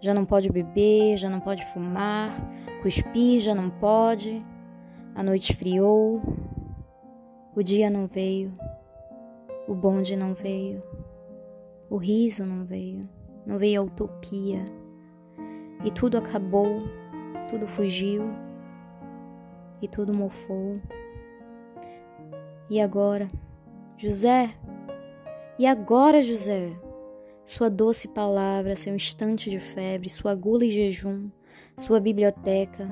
[0.00, 2.32] já não pode beber, já não pode fumar,
[2.82, 4.44] cuspir já não pode.
[5.14, 6.22] A noite esfriou,
[7.54, 8.52] o dia não veio,
[9.68, 10.82] o bonde não veio,
[11.90, 13.02] o riso não veio,
[13.44, 14.64] não veio a utopia.
[15.84, 16.82] E tudo acabou,
[17.50, 18.30] tudo fugiu,
[19.82, 20.80] e tudo mofou.
[22.70, 23.28] E agora,
[23.96, 24.54] José?
[25.58, 26.72] E agora, José?
[27.44, 31.28] Sua doce palavra, seu instante de febre, sua gula e jejum,
[31.76, 32.88] sua biblioteca,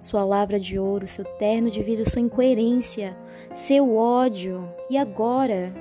[0.00, 3.16] sua lavra de ouro, seu terno de vidro, sua incoerência,
[3.52, 4.68] seu ódio.
[4.88, 5.74] E agora?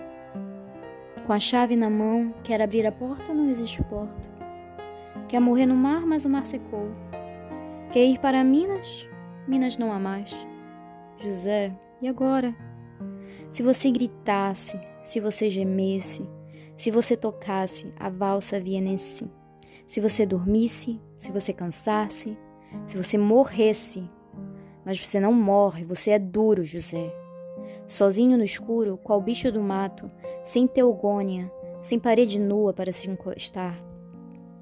[1.26, 4.30] Com a chave na mão, quer abrir a porta, não existe porta.
[5.28, 6.90] Quer morrer no mar, mas o mar secou.
[7.92, 9.08] Quer ir para Minas?
[9.48, 10.34] Minas não há mais.
[11.18, 12.56] José, e agora?
[13.52, 16.28] Se você gritasse, se você gemesse,
[16.78, 19.30] se você tocasse a valsa vienense,
[19.88, 22.38] se você dormisse, se você cansasse,
[22.88, 24.10] se você morresse.
[24.86, 27.14] Mas você não morre, você é duro, José.
[27.88, 30.10] Sozinho no escuro, qual bicho do mato,
[30.44, 31.52] sem teogônia,
[31.82, 33.82] sem parede nua para se encostar,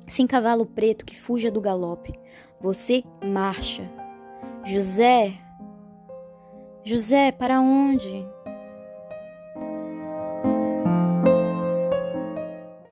[0.08, 2.14] sem cavalo preto que fuja do galope,
[2.59, 3.89] você marcha.
[4.64, 5.34] José!
[6.84, 8.28] José, para onde?